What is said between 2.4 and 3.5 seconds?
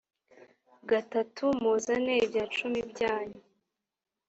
cumi byanyu